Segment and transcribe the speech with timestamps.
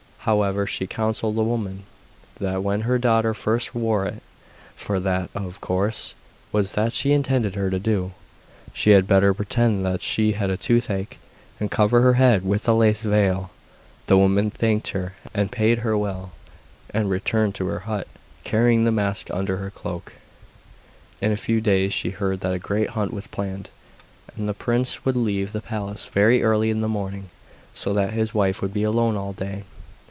[0.25, 1.81] However, she counselled the woman
[2.39, 4.21] that when her daughter first wore it
[4.75, 6.13] for that, of course,
[6.51, 8.11] was what she intended her to do
[8.71, 11.17] she had better pretend that she had a toothache,
[11.59, 13.49] and cover her head with a lace veil.
[14.05, 16.33] The woman thanked her and paid her well,
[16.93, 18.07] and returned to her hut,
[18.43, 20.13] carrying the mask under her cloak.
[21.19, 23.71] In a few days she heard that a great hunt was planned,
[24.37, 27.25] and the prince would leave the palace very early in the morning,
[27.73, 29.63] so that his wife would be alone all day.